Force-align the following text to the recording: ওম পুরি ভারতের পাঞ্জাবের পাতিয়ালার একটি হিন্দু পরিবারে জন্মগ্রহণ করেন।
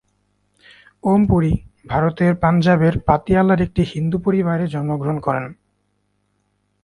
ওম 1.03 1.21
পুরি 1.27 1.53
ভারতের 1.85 2.33
পাঞ্জাবের 2.35 2.95
পাতিয়ালার 2.99 3.59
একটি 3.61 3.81
হিন্দু 3.83 4.17
পরিবারে 4.17 4.65
জন্মগ্রহণ 4.67 5.17
করেন। 5.19 5.45